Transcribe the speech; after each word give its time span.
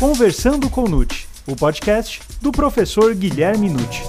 Conversando 0.00 0.70
com 0.70 0.88
Nute, 0.88 1.28
o 1.46 1.54
podcast 1.54 2.22
do 2.40 2.50
professor 2.50 3.14
Guilherme 3.14 3.68
Nute. 3.68 4.02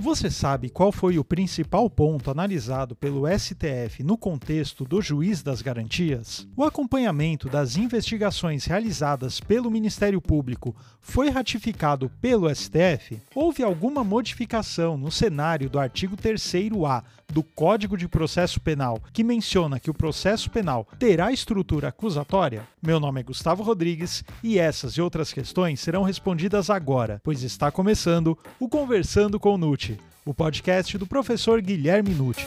Você 0.00 0.30
sabe 0.30 0.70
qual 0.70 0.90
foi 0.90 1.18
o 1.18 1.24
principal 1.24 1.88
ponto 1.90 2.30
analisado 2.30 2.96
pelo 2.96 3.26
STF 3.28 4.02
no 4.02 4.16
contexto 4.16 4.84
do 4.84 5.02
juiz 5.02 5.42
das 5.42 5.60
garantias? 5.60 6.48
O 6.56 6.64
acompanhamento 6.64 7.48
das 7.48 7.76
investigações 7.76 8.64
realizadas 8.64 9.40
pelo 9.40 9.70
Ministério 9.70 10.20
Público 10.20 10.74
foi 11.00 11.28
ratificado 11.28 12.10
pelo 12.20 12.52
STF? 12.52 13.20
Houve 13.34 13.62
alguma 13.62 14.02
modificação 14.02 14.96
no 14.96 15.10
cenário 15.10 15.68
do 15.68 15.78
artigo 15.78 16.16
3A 16.16 17.02
do 17.30 17.42
Código 17.42 17.96
de 17.96 18.08
Processo 18.08 18.60
Penal 18.60 19.00
que 19.12 19.22
menciona 19.22 19.78
que 19.78 19.90
o 19.90 19.94
processo 19.94 20.50
penal 20.50 20.86
terá 20.98 21.32
estrutura 21.32 21.88
acusatória? 21.88 22.66
Meu 22.82 22.98
nome 22.98 23.20
é 23.20 23.24
Gustavo 23.24 23.62
Rodrigues 23.62 24.24
e 24.42 24.58
essas 24.58 24.94
e 24.94 25.00
outras 25.02 25.32
questões 25.32 25.80
serão 25.80 26.02
respondidas 26.02 26.70
agora, 26.70 27.20
pois 27.22 27.42
está 27.42 27.70
começando 27.70 28.36
o 28.58 28.68
Conversando 28.68 29.38
com 29.38 29.56
Nute, 29.56 29.89
o 30.30 30.34
podcast 30.34 30.96
do 30.96 31.08
professor 31.08 31.60
Guilherme 31.60 32.14
Nucci. 32.14 32.46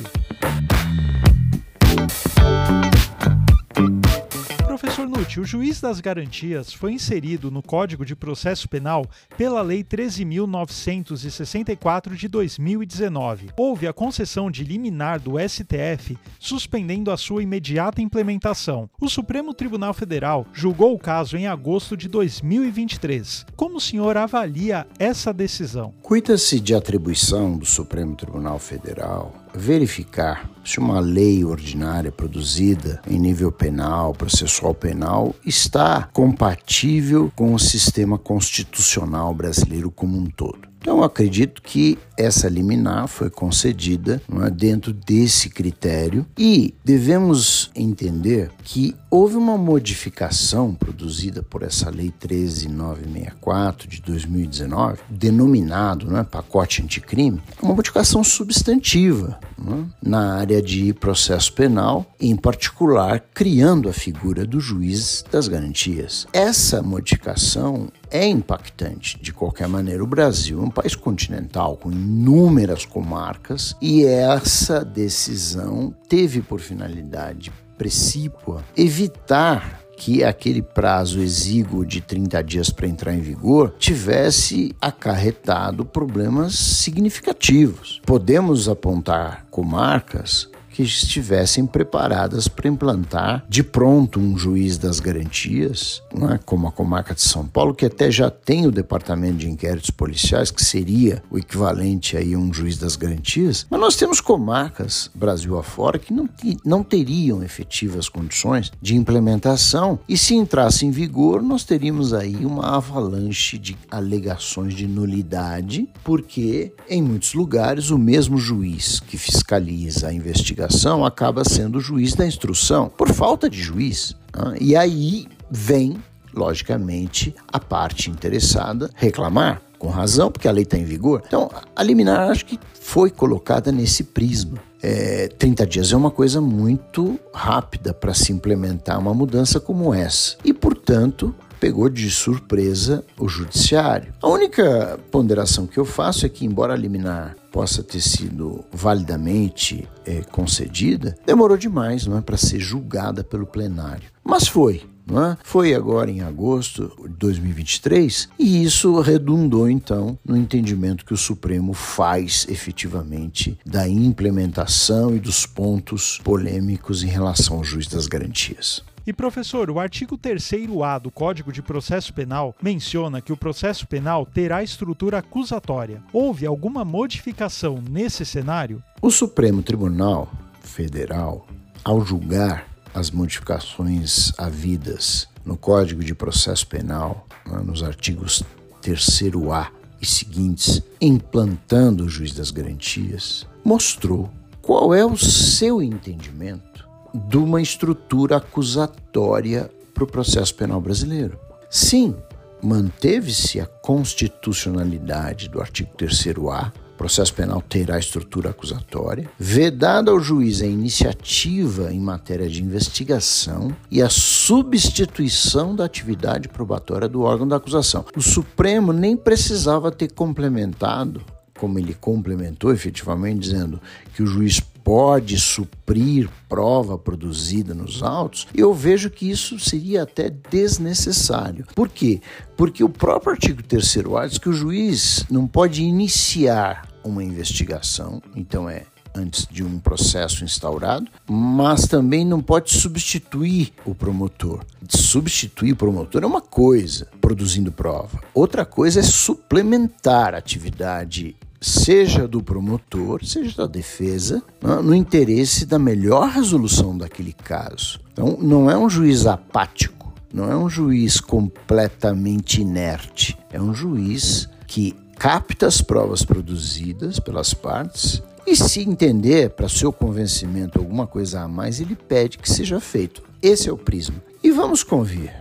O 5.04 5.44
juiz 5.44 5.82
das 5.82 6.00
garantias 6.00 6.72
foi 6.72 6.94
inserido 6.94 7.52
no 7.52 7.62
Código 7.62 8.06
de 8.06 8.16
Processo 8.16 8.70
Penal 8.70 9.06
pela 9.38 9.62
Lei 9.62 9.84
13.964 9.84 12.16
de 12.16 12.30
2019. 12.30 13.50
Houve 13.58 13.86
a 13.86 13.92
concessão 13.92 14.50
de 14.50 14.64
liminar 14.64 15.20
do 15.20 15.34
STF, 15.38 16.18
suspendendo 16.40 17.12
a 17.12 17.18
sua 17.18 17.44
imediata 17.44 18.02
implementação. 18.02 18.90
O 19.02 19.10
Supremo 19.10 19.54
Tribunal 19.54 19.94
Federal 19.94 20.48
julgou 20.54 20.94
o 20.94 21.00
caso 21.00 21.36
em 21.36 21.48
agosto 21.48 21.98
de 21.98 22.08
2023. 22.08 23.46
Como 23.58 23.76
o 23.76 23.82
senhor 23.82 24.16
avalia 24.16 24.88
essa 24.98 25.34
decisão? 25.34 25.94
Cuida-se 26.02 26.62
de 26.62 26.74
atribuição 26.74 27.58
do 27.58 27.66
Supremo 27.66 28.16
Tribunal 28.16 28.58
Federal 28.58 29.43
verificar 29.54 30.50
se 30.64 30.80
uma 30.80 31.00
lei 31.00 31.44
ordinária 31.44 32.12
produzida 32.12 33.02
em 33.08 33.20
nível 33.20 33.52
penal, 33.52 34.14
processual 34.14 34.74
penal, 34.74 35.36
está 35.46 36.10
compatível 36.14 37.32
com 37.36 37.54
o 37.54 37.60
sistema 37.60 38.18
constitucional 38.18 39.34
brasileiro 39.34 39.92
como 39.92 40.18
um 40.18 40.26
todo. 40.26 40.74
Então, 40.80 41.02
acredito 41.02 41.62
que 41.62 41.98
essa 42.18 42.48
liminar 42.48 43.08
foi 43.08 43.30
concedida 43.30 44.22
é, 44.42 44.50
dentro 44.50 44.94
desse 44.94 45.50
critério 45.50 46.26
e 46.38 46.74
devemos 46.84 47.72
entender 47.76 48.52
que 48.64 48.96
houve 49.10 49.36
uma 49.36 49.58
modificação 49.58 50.74
produzida 50.74 51.44
por 51.44 51.64
essa 51.64 51.90
Lei 51.90 52.12
13964 52.12 53.88
de 53.88 54.02
2019, 54.02 55.00
denominado 55.10 56.16
é, 56.16 56.24
pacote 56.24 56.82
anticrime, 56.82 57.42
uma 57.62 57.74
modificação 57.74 58.24
substantiva 58.24 59.40
é, 59.60 59.84
na 60.02 60.36
área 60.36 60.62
de 60.62 60.94
processo 60.94 61.54
penal, 61.54 62.06
em 62.20 62.36
particular 62.36 63.20
criando 63.34 63.90
a 63.90 63.94
figura 63.94 64.46
do 64.46 64.60
juiz 64.60 65.24
das 65.32 65.48
garantias. 65.48 66.28
Essa 66.34 66.82
modificação 66.82 67.90
é 68.14 68.28
impactante. 68.28 69.20
De 69.20 69.34
qualquer 69.34 69.68
maneira, 69.68 70.04
o 70.04 70.08
Brasil 70.08 70.60
é 70.62 70.64
um 70.64 70.70
país 70.70 70.96
continental 70.96 71.76
com 71.78 71.90
inúmeras 72.04 72.86
comarcas 72.86 73.76
e 73.82 74.06
essa 74.06 74.84
decisão 74.84 75.96
teve 76.10 76.42
por 76.42 76.60
finalidade 76.60 77.52
precípua 77.78 78.64
evitar 78.76 79.82
que 79.98 80.24
aquele 80.24 80.62
prazo 80.62 81.22
exíguo 81.22 81.86
de 81.86 82.02
30 82.02 82.44
dias 82.44 82.70
para 82.70 82.88
entrar 82.88 83.14
em 83.14 83.22
vigor 83.22 83.76
tivesse 83.78 84.76
acarretado 84.82 85.86
problemas 85.86 86.56
significativos. 86.56 88.02
Podemos 88.06 88.68
apontar 88.68 89.46
comarcas 89.50 90.50
que 90.74 90.82
estivessem 90.82 91.68
preparadas 91.68 92.48
para 92.48 92.68
implantar 92.68 93.46
de 93.48 93.64
pronto 93.64 94.20
um 94.20 94.36
juiz 94.36 94.76
das 94.76 95.00
garantias, 95.00 96.02
é? 96.34 96.40
como 96.44 96.68
a 96.68 96.72
comarca 96.72 97.14
de 97.14 97.22
São 97.22 97.46
Paulo, 97.46 97.76
que 97.76 97.86
até 97.86 98.10
já 98.10 98.32
tem 98.32 98.66
o 98.66 98.72
departamento 98.72 99.38
de 99.38 99.50
inquéritos 99.50 99.92
policiais, 99.92 100.50
que 100.50 100.66
seria 100.66 101.22
o 101.30 101.38
equivalente 101.38 102.18
a 102.18 102.22
um 102.36 102.52
juiz 102.52 102.78
das 102.78 102.96
garantias, 102.96 103.68
mas 103.70 103.80
nós 103.80 103.96
temos 103.96 104.20
comarcas, 104.20 105.12
Brasil 105.14 105.60
afora, 105.60 106.00
que 106.00 106.12
não, 106.12 106.28
não 106.66 106.84
teriam 106.84 107.44
efetivas 107.44 108.10
condições 108.10 108.72
de 108.82 108.96
implementação 108.96 110.00
e 110.10 110.18
se 110.18 110.34
entrasse 110.34 110.88
em 110.88 110.92
vigor, 110.92 111.44
nós 111.44 111.64
teríamos 111.64 112.14
aí 112.14 112.44
uma 112.44 112.76
avalanche 112.78 113.60
de 113.60 113.78
alegações 113.92 114.74
de 114.74 114.88
nulidade, 114.88 115.88
porque 116.04 116.74
em 116.90 117.02
muitos 117.02 117.36
lugares 117.36 117.92
o 117.92 117.98
mesmo 117.98 118.40
juiz 118.40 119.00
que 119.00 119.18
fiscaliza 119.18 120.08
a 120.08 120.14
investigação 120.14 120.63
investigação 120.64 121.06
acaba 121.06 121.44
sendo 121.44 121.78
o 121.78 121.82
juiz 121.82 122.16
da 122.16 122.26
instrução, 122.26 122.90
por 122.90 123.10
falta 123.10 123.50
de 123.50 123.62
juiz. 123.62 124.16
Né? 124.36 124.58
E 124.60 124.76
aí 124.76 125.28
vem, 125.50 125.98
logicamente, 126.34 127.36
a 127.52 127.60
parte 127.60 128.10
interessada 128.10 128.90
reclamar 128.96 129.62
com 129.78 129.90
razão, 129.90 130.32
porque 130.32 130.48
a 130.48 130.52
lei 130.52 130.64
está 130.64 130.78
em 130.78 130.86
vigor. 130.86 131.22
Então, 131.28 131.52
a 131.76 131.84
liminar 131.84 132.30
acho 132.30 132.46
que 132.46 132.60
foi 132.80 133.10
colocada 133.10 133.72
nesse 133.72 134.06
prisma. 134.06 134.58
É, 134.82 135.28
30 135.28 135.66
dias 135.66 135.92
é 135.92 135.96
uma 135.96 136.12
coisa 136.12 136.42
muito 136.42 137.20
rápida 137.34 137.94
para 137.94 138.14
se 138.14 138.32
implementar 138.32 139.00
uma 139.00 139.14
mudança 139.14 139.60
como 139.60 139.94
essa. 139.94 140.38
E, 140.44 140.54
portanto, 140.54 141.36
pegou 141.64 141.88
de 141.88 142.12
surpresa 142.12 143.06
o 143.18 143.30
judiciário. 143.30 144.14
A 144.22 144.28
única 144.28 145.00
ponderação 145.10 145.66
que 145.66 145.78
eu 145.78 145.86
faço 145.86 146.26
é 146.26 146.30
que, 146.30 146.46
embora 146.46 146.74
a 146.74 146.76
liminar 146.76 147.38
possa 147.54 147.82
ter 147.82 148.02
sido 148.02 148.66
validamente 148.70 149.88
é, 150.06 150.24
concedida, 150.24 151.16
demorou 151.26 151.56
demais 151.56 152.06
não 152.06 152.18
é, 152.18 152.22
para 152.22 152.36
ser 152.36 152.60
julgada 152.60 153.24
pelo 153.24 153.46
plenário. 153.46 154.10
Mas 154.22 154.46
foi. 154.46 154.82
É? 155.10 155.38
Foi 155.42 155.74
agora 155.74 156.12
em 156.12 156.20
agosto 156.20 156.92
de 157.04 157.16
2023 157.16 158.30
e 158.38 158.64
isso 158.64 159.00
redundou 159.00 159.70
então 159.70 160.18
no 160.26 160.36
entendimento 160.36 161.06
que 161.06 161.14
o 161.14 161.18
Supremo 161.18 161.74
faz 161.74 162.46
efetivamente 162.50 163.58
da 163.66 163.88
implementação 163.88 165.16
e 165.16 165.20
dos 165.20 165.46
pontos 165.46 166.20
polêmicos 166.24 167.04
em 167.04 167.08
relação 167.08 167.58
ao 167.58 167.64
juiz 167.64 167.88
das 167.88 168.08
garantias. 168.08 168.84
E 169.06 169.12
professor, 169.12 169.70
o 169.70 169.82
artigo 169.82 170.18
3A 170.18 170.98
do 170.98 171.12
Código 171.12 171.52
de 171.52 171.62
Processo 171.62 172.14
Penal 172.14 172.56
menciona 172.62 173.20
que 173.20 173.34
o 173.34 173.38
processo 173.38 173.86
penal 173.86 174.26
terá 174.26 174.64
estrutura 174.64 175.18
acusatória. 175.18 176.02
Houve 176.14 176.46
alguma 176.46 176.86
modificação 176.86 177.84
nesse 177.90 178.26
cenário? 178.26 178.82
O 179.02 179.12
Supremo 179.12 179.62
Tribunal 179.62 180.32
Federal, 180.62 181.46
ao 181.84 182.06
julgar 182.06 182.66
as 182.94 183.12
modificações 183.12 184.32
havidas 184.38 185.28
no 185.44 185.58
Código 185.58 186.02
de 186.02 186.16
Processo 186.16 186.66
Penal, 186.68 187.28
né, 187.46 187.62
nos 187.62 187.84
artigos 187.84 188.42
3A 188.82 189.68
e 190.02 190.06
seguintes, 190.06 190.82
implantando 191.02 192.06
o 192.06 192.10
juiz 192.10 192.34
das 192.34 192.52
garantias, 192.52 193.46
mostrou 193.66 194.32
qual 194.62 194.94
é 194.94 195.06
o 195.06 195.18
seu 195.18 195.82
entendimento 195.82 196.74
de 197.14 197.38
uma 197.38 197.62
estrutura 197.62 198.38
acusatória 198.38 199.70
para 199.94 200.04
o 200.04 200.08
processo 200.08 200.56
penal 200.56 200.82
brasileiro. 200.82 201.38
Sim, 201.70 202.16
manteve-se 202.62 203.60
a 203.60 203.66
constitucionalidade 203.66 205.50
do 205.50 205.62
artigo 205.62 205.92
3A, 205.98 206.72
processo 207.04 207.34
penal 207.34 207.62
terá 207.62 208.00
estrutura 208.00 208.52
acusatória, 208.52 209.30
vedada 209.38 210.10
ao 210.10 210.22
juiz 210.22 210.62
a 210.62 210.66
iniciativa 210.66 211.92
em 211.92 212.00
matéria 212.00 212.48
de 212.48 212.64
investigação 212.64 213.76
e 213.92 214.02
a 214.02 214.08
substituição 214.08 215.76
da 215.76 215.84
atividade 215.84 216.48
probatória 216.48 217.10
do 217.10 217.24
órgão 217.24 217.46
da 217.46 217.58
acusação. 217.58 218.06
O 218.16 218.22
Supremo 218.22 218.94
nem 218.94 219.18
precisava 219.18 219.92
ter 219.92 220.14
complementado, 220.14 221.22
como 221.60 221.78
ele 221.78 221.94
complementou 221.94 222.72
efetivamente, 222.72 223.42
dizendo 223.42 223.82
que 224.16 224.24
o 224.24 224.28
juiz 224.28 224.62
pode 224.84 225.40
suprir 225.40 226.30
prova 226.50 226.98
produzida 226.98 227.74
nos 227.74 228.04
autos, 228.04 228.48
eu 228.54 228.74
vejo 228.74 229.10
que 229.10 229.30
isso 229.30 229.60
seria 229.60 230.04
até 230.04 230.30
desnecessário. 230.30 231.66
Por 231.74 231.90
quê? 231.90 232.22
Porque 232.58 232.84
o 232.84 232.90
próprio 232.90 233.32
artigo 233.32 233.64
3 233.64 233.98
diz 234.30 234.38
que 234.38 234.50
o 234.50 234.54
juiz 234.54 235.26
não 235.30 235.48
pode 235.48 235.84
iniciar 235.84 236.88
uma 237.04 237.24
investigação, 237.24 238.22
então 238.36 238.70
é 238.70 238.84
antes 239.16 239.48
de 239.50 239.64
um 239.64 239.80
processo 239.80 240.44
instaurado, 240.44 241.08
mas 241.28 241.88
também 241.88 242.26
não 242.26 242.42
pode 242.42 242.74
substituir 242.74 243.72
o 243.86 243.94
promotor. 243.94 244.66
Substituir 244.90 245.74
o 245.74 245.76
promotor 245.76 246.24
é 246.24 246.26
uma 246.26 246.42
coisa, 246.42 247.08
produzindo 247.22 247.72
prova. 247.72 248.20
Outra 248.34 248.66
coisa 248.66 249.00
é 249.00 249.04
suplementar 249.04 250.34
a 250.34 250.40
atividade 250.40 251.36
seja 251.64 252.28
do 252.28 252.44
promotor, 252.44 253.24
seja 253.24 253.56
da 253.56 253.66
defesa, 253.66 254.44
né, 254.62 254.76
no 254.84 254.94
interesse 254.94 255.66
da 255.66 255.80
melhor 255.80 256.28
resolução 256.30 256.98
daquele 256.98 257.32
caso. 257.32 258.02
Então, 258.12 258.38
não 258.42 258.70
é 258.70 258.78
um 258.78 258.90
juiz 258.90 259.26
apático, 259.26 260.14
não 260.34 260.52
é 260.52 260.58
um 260.58 260.70
juiz 260.70 261.22
completamente 261.22 262.62
inerte, 262.62 263.38
é 263.50 263.62
um 263.62 263.74
juiz 263.74 264.50
que 264.68 264.94
capta 265.18 265.66
as 265.66 265.82
provas 265.82 266.26
produzidas 266.26 267.18
pelas 267.18 267.54
partes 267.54 268.22
e, 268.46 268.58
se 268.58 268.82
entender 268.82 269.52
para 269.52 269.70
seu 269.70 269.94
convencimento 269.94 270.80
alguma 270.80 271.08
coisa 271.08 271.42
a 271.42 271.48
mais, 271.48 271.80
ele 271.80 271.96
pede 271.96 272.38
que 272.38 272.52
seja 272.52 272.82
feito. 272.82 273.24
Esse 273.42 273.70
é 273.70 273.72
o 273.72 273.78
prisma. 273.78 274.22
E 274.44 274.52
vamos 274.52 274.84
convir. 274.84 275.34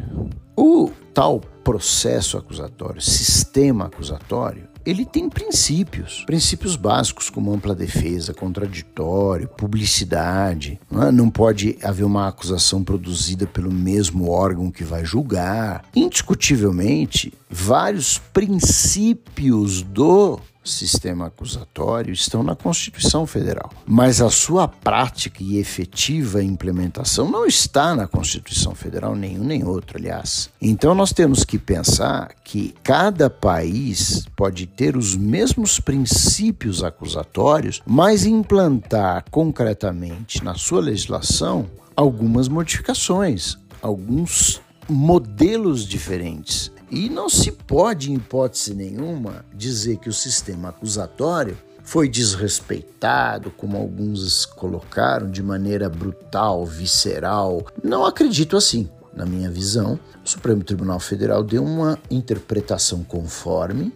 O 0.57 0.89
tal 1.13 1.41
processo 1.65 2.39
acusatório, 2.39 3.01
sistema 3.01 3.87
acusatório, 3.87 4.69
ele 4.85 5.05
tem 5.05 5.29
princípios, 5.29 6.25
princípios 6.27 6.77
básicos 6.77 7.31
como 7.31 7.53
ampla 7.53 7.75
defesa, 7.75 8.35
contraditório, 8.35 9.49
publicidade. 9.49 10.81
Não, 10.91 11.03
é? 11.05 11.13
não, 11.13 11.31
pode 11.31 11.79
haver 11.83 12.05
uma 12.05 12.29
acusação 12.29 12.83
produzida 12.83 13.47
pelo 13.47 13.71
mesmo 13.71 14.31
órgão 14.31 14.71
que 14.71 14.85
vai 14.85 15.05
julgar. 15.05 15.85
Indiscutivelmente, 15.95 17.33
vários 17.49 18.19
princípios 18.19 19.83
do 19.83 20.41
sistema 20.65 21.27
acusatório 21.27 22.13
estão 22.13 22.43
na 22.43 22.55
Constituição 22.55 23.27
Federal, 23.27 23.71
mas 23.87 24.21
a 24.21 24.31
sua 24.31 24.69
prática 24.69 25.43
e 25.43 25.59
efetiva 25.59 26.43
implementação 26.43 27.31
não 27.31 27.47
está 27.47 27.95
na 27.95 28.07
Constituição 28.07 28.75
Federal, 28.75 29.15
nenhum 29.15 29.45
nem 29.45 29.65
outro, 29.65 29.99
aliás. 29.99 30.51
Então 30.61 30.95
nós 30.95 31.13
temos 31.13 31.45
que 31.45 31.59
pensar 31.59 32.35
que 32.45 32.75
cada 32.83 33.29
país 33.29 34.25
pode 34.37 34.67
ter 34.67 34.97
os 34.97 35.17
mesmos 35.17 35.81
princípios 35.81 36.85
acusatórios, 36.85 37.83
mas 37.87 38.25
implantar 38.25 39.25
concretamente 39.31 40.45
na 40.45 40.55
sua 40.55 40.81
legislação 40.81 41.67
algumas 41.97 42.49
modificações, 42.49 43.57
alguns 43.81 44.61
modelos 44.89 45.87
diferentes. 45.87 46.71
E 46.93 47.09
não 47.09 47.27
se 47.27 47.51
pode, 47.51 48.13
em 48.13 48.17
hipótese 48.17 48.75
nenhuma, 48.75 49.47
dizer 49.55 49.97
que 49.97 50.11
o 50.11 50.13
sistema 50.13 50.69
acusatório 50.69 51.57
foi 51.83 52.07
desrespeitado, 52.07 53.51
como 53.51 53.79
alguns 53.79 54.45
colocaram, 54.45 55.31
de 55.31 55.43
maneira 55.43 55.89
brutal, 55.89 56.67
visceral. 56.67 57.67
Não 57.83 58.05
acredito 58.05 58.59
assim. 58.59 58.91
Na 59.15 59.27
minha 59.27 59.51
visão, 59.51 59.99
o 60.25 60.29
Supremo 60.29 60.65
Tribunal 60.65 60.99
Federal 60.99 61.43
deu 61.43 61.63
uma 61.63 61.99
interpretação 62.11 63.05
conforme, 63.05 63.93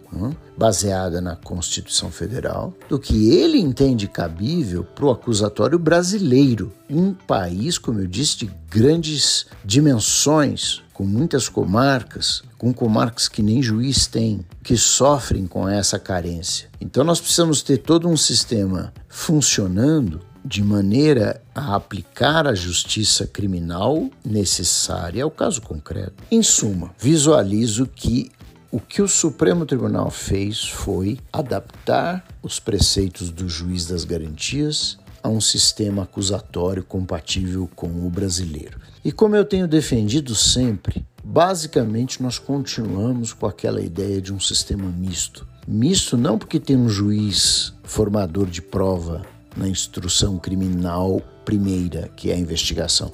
baseada 0.55 1.19
na 1.19 1.35
Constituição 1.35 2.11
Federal, 2.11 2.73
do 2.87 2.99
que 2.99 3.31
ele 3.31 3.59
entende 3.59 4.07
cabível 4.07 4.83
para 4.83 5.05
o 5.05 5.09
acusatório 5.11 5.79
brasileiro, 5.79 6.71
um 6.87 7.13
país, 7.13 7.79
como 7.79 7.99
eu 7.99 8.07
disse, 8.07 8.37
de 8.37 8.51
grandes 8.69 9.47
dimensões, 9.65 10.83
com 10.97 11.05
muitas 11.05 11.47
comarcas, 11.47 12.41
com 12.57 12.73
comarcas 12.73 13.27
que 13.27 13.43
nem 13.43 13.61
juiz 13.61 14.07
tem, 14.07 14.43
que 14.63 14.75
sofrem 14.75 15.45
com 15.45 15.69
essa 15.69 15.99
carência. 15.99 16.69
Então 16.81 17.03
nós 17.03 17.19
precisamos 17.19 17.61
ter 17.61 17.77
todo 17.77 18.09
um 18.09 18.17
sistema 18.17 18.91
funcionando 19.07 20.21
de 20.43 20.63
maneira 20.63 21.39
a 21.53 21.75
aplicar 21.75 22.47
a 22.47 22.55
justiça 22.55 23.27
criminal 23.27 24.09
necessária 24.25 25.23
ao 25.23 25.29
caso 25.29 25.61
concreto. 25.61 26.15
Em 26.31 26.41
suma, 26.41 26.89
visualizo 26.97 27.85
que 27.85 28.31
o 28.71 28.79
que 28.79 28.99
o 28.99 29.07
Supremo 29.07 29.67
Tribunal 29.67 30.09
fez 30.09 30.67
foi 30.67 31.19
adaptar 31.31 32.25
os 32.41 32.59
preceitos 32.59 33.29
do 33.29 33.47
juiz 33.47 33.85
das 33.85 34.03
garantias 34.03 34.97
a 35.27 35.29
um 35.29 35.41
sistema 35.41 36.03
acusatório 36.03 36.83
compatível 36.83 37.69
com 37.75 37.87
o 37.87 38.09
brasileiro. 38.09 38.79
E 39.03 39.11
como 39.11 39.35
eu 39.35 39.43
tenho 39.43 39.67
defendido 39.67 40.33
sempre, 40.33 41.05
basicamente 41.23 42.23
nós 42.23 42.39
continuamos 42.39 43.33
com 43.33 43.45
aquela 43.45 43.81
ideia 43.81 44.21
de 44.21 44.33
um 44.33 44.39
sistema 44.39 44.85
misto. 44.89 45.45
Misto 45.67 46.17
não 46.17 46.37
porque 46.37 46.59
tem 46.59 46.77
um 46.77 46.87
juiz 46.87 47.73
formador 47.83 48.47
de 48.47 48.61
prova 48.61 49.21
na 49.55 49.67
instrução 49.67 50.37
criminal 50.37 51.21
primeira, 51.43 52.09
que 52.15 52.31
é 52.31 52.33
a 52.33 52.39
investigação. 52.39 53.11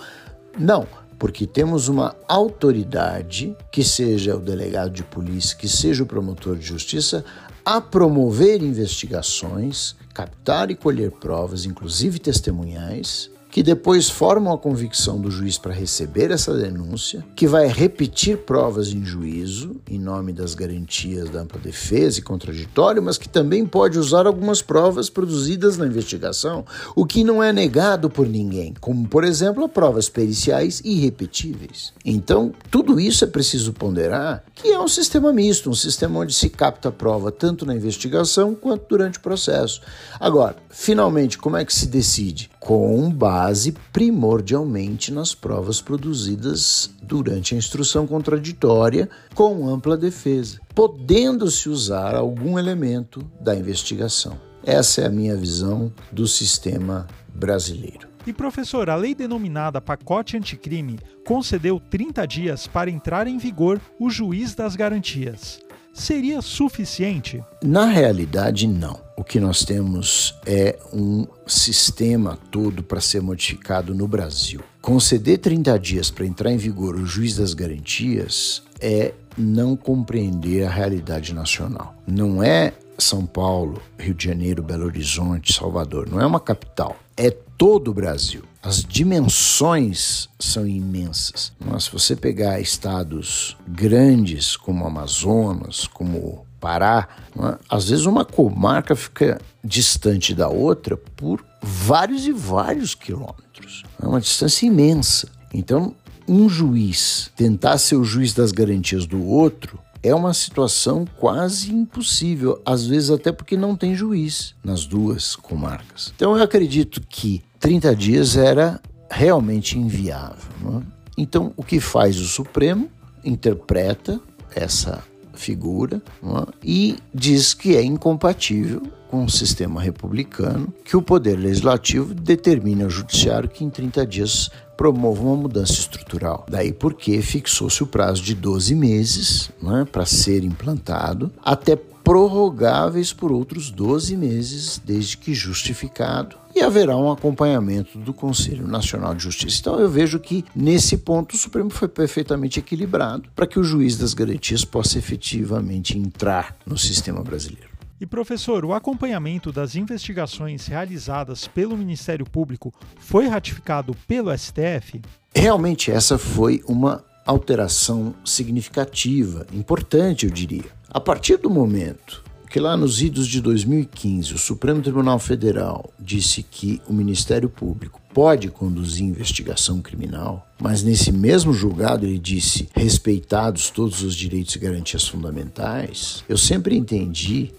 Não, 0.58 0.88
porque 1.18 1.48
temos 1.48 1.88
uma 1.88 2.16
autoridade, 2.28 3.56
que 3.72 3.84
seja 3.84 4.36
o 4.36 4.40
delegado 4.40 4.92
de 4.92 5.04
polícia, 5.04 5.58
que 5.58 5.68
seja 5.68 6.04
o 6.04 6.08
promotor 6.08 6.56
de 6.58 6.66
justiça, 6.66 7.26
a 7.66 7.80
promover 7.80 8.62
investigações, 8.62 9.96
captar 10.14 10.70
e 10.70 10.76
colher 10.76 11.12
provas, 11.12 11.66
inclusive 11.66 12.20
testemunhais, 12.20 13.30
que 13.54 13.62
depois 13.62 14.10
formam 14.10 14.52
a 14.52 14.58
convicção 14.58 15.22
do 15.22 15.30
juiz 15.30 15.60
para 15.60 15.72
receber 15.72 16.32
essa 16.32 16.56
denúncia, 16.56 17.24
que 17.36 17.46
vai 17.46 17.68
repetir 17.68 18.40
provas 18.40 18.88
em 18.88 19.06
juízo, 19.06 19.76
em 19.88 20.00
nome 20.00 20.34
das 20.34 20.56
garantias 20.56 21.30
da 21.30 21.42
ampla 21.42 21.62
defesa 21.62 22.18
e 22.18 22.24
contraditório, 22.24 23.04
mas 23.04 23.16
que 23.16 23.30
também 23.30 23.64
pode 23.64 24.00
usar 24.00 24.26
algumas 24.26 24.64
provas 24.64 25.08
produzidas 25.08 25.78
na 25.78 25.86
investigação, 25.86 26.66
o 26.96 27.06
que 27.06 27.24
não 27.24 27.44
é 27.44 27.54
negado 27.54 28.10
por 28.10 28.28
ninguém, 28.28 28.74
como, 28.82 29.08
por 29.08 29.24
exemplo, 29.24 29.70
provas 29.70 30.10
periciais 30.10 30.82
irrepetíveis. 30.84 31.94
Então, 32.04 32.52
tudo 32.72 33.00
isso 33.00 33.24
é 33.24 33.28
preciso 33.28 33.72
ponderar 33.72 34.44
que 34.56 34.70
é 34.70 34.80
um 34.80 34.88
sistema 34.88 35.32
misto, 35.32 35.70
um 35.70 35.76
sistema 35.76 36.22
onde 36.22 36.34
se 36.34 36.50
capta 36.50 36.90
a 36.90 36.92
prova 36.92 37.32
tanto 37.32 37.68
na 37.68 37.76
investigação 37.76 38.56
quanto 38.56 38.88
durante 38.90 39.20
o 39.20 39.22
processo. 39.22 39.80
Agora, 40.20 40.56
finalmente, 40.72 41.38
como 41.38 41.56
é 41.56 41.64
que 41.64 41.74
se 41.74 41.86
decide? 41.86 42.50
Com 42.64 43.12
base 43.12 43.74
primordialmente 43.92 45.12
nas 45.12 45.36
provas 45.36 45.82
produzidas 45.82 46.90
durante 47.02 47.54
a 47.54 47.58
instrução 47.58 48.08
contraditória 48.08 49.10
com 49.36 49.68
ampla 49.68 49.98
defesa, 49.98 50.62
podendo-se 50.74 51.68
usar 51.68 52.16
algum 52.16 52.58
elemento 52.58 53.22
da 53.42 53.54
investigação. 53.54 54.40
Essa 54.66 55.02
é 55.02 55.08
a 55.08 55.10
minha 55.10 55.36
visão 55.36 55.92
do 56.10 56.26
sistema 56.26 57.06
brasileiro. 57.36 58.08
E 58.26 58.32
professor, 58.32 58.90
a 58.90 58.96
lei 58.96 59.14
denominada 59.14 59.82
Pacote 59.82 60.38
Anticrime 60.38 61.00
concedeu 61.28 61.82
30 61.82 62.26
dias 62.26 62.66
para 62.66 62.90
entrar 62.90 63.28
em 63.28 63.38
vigor 63.38 63.82
o 64.00 64.10
juiz 64.10 64.56
das 64.56 64.78
garantias 64.78 65.60
seria 65.94 66.42
suficiente? 66.42 67.44
Na 67.64 67.86
realidade, 67.86 68.68
não. 68.68 69.00
O 69.16 69.24
que 69.24 69.40
nós 69.40 69.64
temos 69.64 70.36
é 70.46 70.78
um 70.92 71.28
sistema 71.46 72.38
todo 72.50 72.82
para 72.82 73.00
ser 73.00 73.22
modificado 73.22 73.94
no 73.94 74.08
Brasil. 74.08 74.62
Conceder 74.82 75.38
30 75.38 75.80
dias 75.80 76.10
para 76.10 76.26
entrar 76.26 76.52
em 76.52 76.58
vigor 76.58 76.96
o 76.96 77.06
juiz 77.06 77.38
das 77.38 77.54
garantias 77.54 78.64
é 78.82 79.14
não 79.38 79.76
compreender 79.76 80.66
a 80.66 80.70
realidade 80.70 81.34
nacional. 81.34 81.96
Não 82.08 82.44
é 82.44 82.74
São 82.98 83.26
Paulo, 83.26 83.82
Rio 83.98 84.14
de 84.14 84.26
Janeiro, 84.26 84.64
Belo 84.64 84.86
Horizonte, 84.86 85.54
Salvador. 85.54 86.10
Não 86.10 86.20
é 86.20 86.26
uma 86.26 86.40
capital. 86.40 86.98
É 87.16 87.32
todo 87.64 87.92
o 87.92 87.94
Brasil. 87.94 88.44
As 88.62 88.84
dimensões 88.84 90.28
são 90.38 90.68
imensas. 90.68 91.54
Mas 91.66 91.86
se 91.86 91.94
você 91.94 92.14
pegar 92.14 92.60
estados 92.60 93.56
grandes 93.66 94.58
como 94.58 94.86
Amazonas, 94.86 95.88
como 95.88 96.46
Pará, 96.60 97.08
é? 97.40 97.58
às 97.70 97.88
vezes 97.88 98.06
uma 98.06 98.26
comarca 98.26 98.98
fica 98.98 99.40
distante 99.64 100.36
da 100.36 100.50
outra 100.50 100.98
por 100.98 101.42
vários 101.62 102.28
e 102.28 102.34
vários 102.34 102.96
quilômetros. 102.96 103.84
É 104.02 104.06
uma 104.06 104.20
distância 104.20 104.66
imensa. 104.66 105.30
Então, 105.54 105.96
um 106.28 106.50
juiz 106.50 107.32
tentar 107.34 107.78
ser 107.78 107.96
o 107.96 108.04
juiz 108.04 108.34
das 108.34 108.52
garantias 108.52 109.06
do 109.06 109.26
outro 109.26 109.80
é 110.04 110.14
uma 110.14 110.34
situação 110.34 111.06
quase 111.18 111.74
impossível, 111.74 112.62
às 112.66 112.86
vezes 112.86 113.10
até 113.10 113.32
porque 113.32 113.56
não 113.56 113.74
tem 113.74 113.96
juiz 113.96 114.54
nas 114.62 114.86
duas 114.86 115.34
comarcas. 115.34 116.12
Então 116.14 116.36
eu 116.36 116.44
acredito 116.44 117.00
que 117.08 117.42
30 117.64 117.96
dias 117.96 118.36
era 118.36 118.78
realmente 119.10 119.80
inviável. 119.80 120.52
É? 120.68 120.82
Então 121.18 121.54
o 121.56 121.64
que 121.64 121.80
faz 121.80 122.20
o 122.20 122.26
Supremo? 122.26 122.90
Interpreta 123.24 124.20
essa 124.54 125.02
figura 125.34 126.02
é? 126.22 126.54
e 126.62 126.98
diz 127.16 127.54
que 127.54 127.78
é 127.78 127.82
incompatível 127.82 128.84
com 129.10 129.24
o 129.24 129.30
sistema 129.30 129.80
republicano, 129.82 130.74
que 130.84 130.98
o 130.98 131.02
poder 131.02 131.38
legislativo 131.38 132.14
determina 132.14 132.84
ao 132.84 132.90
judiciário 132.90 133.48
que 133.48 133.64
em 133.64 133.70
30 133.70 134.06
dias 134.06 134.50
promova 134.76 135.22
uma 135.22 135.38
mudança 135.38 135.72
estrutural. 135.74 136.46
Daí 136.50 136.74
porque 136.74 137.22
fixou-se 137.22 137.82
o 137.82 137.88
prazo 137.88 138.22
de 138.22 138.36
12 138.36 138.76
meses 138.76 139.52
né, 139.62 139.88
para 139.90 140.06
ser 140.06 140.44
implantado, 140.44 141.32
até 141.42 141.78
prorrogáveis 142.04 143.14
por 143.14 143.32
outros 143.32 143.72
12 143.72 144.18
meses, 144.18 144.82
desde 144.84 145.18
que 145.18 145.34
justificado, 145.34 146.36
e 146.56 146.62
haverá 146.62 146.96
um 146.96 147.12
acompanhamento 147.12 147.98
do 147.98 148.14
Conselho 148.14 148.68
Nacional 148.68 149.16
de 149.16 149.24
Justiça. 149.24 149.58
Então 149.60 149.80
eu 149.80 149.90
vejo 149.90 150.20
que 150.20 150.46
nesse 150.56 150.98
ponto 150.98 151.34
o 151.34 151.38
Supremo 151.38 151.70
foi 151.70 151.88
perfeitamente 151.88 152.60
equilibrado 152.60 153.30
para 153.36 153.48
que 153.48 153.60
o 153.60 153.64
juiz 153.64 153.98
das 153.98 154.14
garantias 154.14 154.64
possa 154.64 155.00
efetivamente 155.00 155.98
entrar 155.98 156.56
no 156.66 156.78
sistema 156.78 157.24
brasileiro. 157.24 157.70
E 158.00 158.06
professor, 158.06 158.66
o 158.66 158.74
acompanhamento 158.74 159.52
das 159.52 159.76
investigações 159.76 160.68
realizadas 160.68 161.48
pelo 161.48 161.78
Ministério 161.78 162.26
Público 162.26 162.74
foi 163.00 163.28
ratificado 163.28 163.96
pelo 164.06 164.38
STF? 164.38 165.02
Realmente 165.34 165.90
essa 165.90 166.18
foi 166.18 166.62
uma 166.68 167.04
alteração 167.26 168.14
significativa, 168.26 169.48
importante, 169.54 170.26
eu 170.26 170.32
diria. 170.32 170.66
A 170.94 171.00
partir 171.00 171.38
do 171.38 171.50
momento 171.50 172.24
que 172.52 172.60
lá 172.60 172.78
nos 172.78 173.02
idos 173.02 173.28
de 173.28 173.42
2015 173.42 174.36
o 174.36 174.38
Supremo 174.38 174.80
Tribunal 174.80 175.18
Federal 175.18 175.92
disse 176.00 176.44
que 176.44 176.80
o 176.88 176.94
Ministério 176.94 177.50
Público 177.50 178.00
pode 178.14 178.48
conduzir 178.50 179.04
investigação 179.04 179.82
criminal, 179.82 180.48
mas 180.62 180.84
nesse 180.84 181.12
mesmo 181.12 181.52
julgado 181.52 182.06
ele 182.06 182.20
disse 182.20 182.70
respeitados 182.76 183.72
todos 183.72 184.04
os 184.04 184.14
direitos 184.14 184.56
e 184.56 184.60
garantias 184.60 185.08
fundamentais, 185.08 186.24
eu 186.30 186.38
sempre 186.38 186.78
entendi 186.78 187.52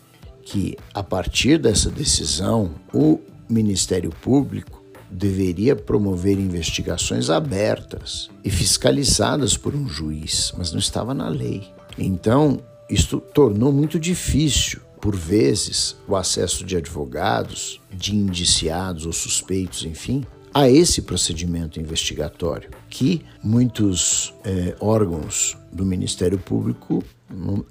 que 0.44 0.76
a 0.94 1.02
partir 1.02 1.58
dessa 1.58 1.90
decisão 1.90 2.70
o 2.92 3.18
Ministério 3.48 4.10
Público 4.22 4.80
deveria 5.10 5.74
promover 5.74 6.38
investigações 6.38 7.30
abertas 7.30 8.30
e 8.44 8.50
fiscalizadas 8.50 9.56
por 9.56 9.74
um 9.74 9.88
juiz, 9.88 10.52
mas 10.56 10.70
não 10.70 10.78
estava 10.78 11.12
na 11.12 11.28
lei. 11.28 11.64
Então, 11.98 12.60
isto 12.94 13.20
tornou 13.20 13.72
muito 13.72 13.98
difícil, 13.98 14.80
por 15.00 15.16
vezes, 15.16 15.96
o 16.08 16.16
acesso 16.16 16.64
de 16.64 16.76
advogados, 16.76 17.80
de 17.92 18.14
indiciados 18.14 19.04
ou 19.04 19.12
suspeitos, 19.12 19.84
enfim, 19.84 20.24
a 20.54 20.70
esse 20.70 21.02
procedimento 21.02 21.80
investigatório, 21.80 22.70
que 22.88 23.22
muitos 23.42 24.32
eh, 24.44 24.76
órgãos 24.80 25.58
do 25.72 25.84
Ministério 25.84 26.38
Público 26.38 27.02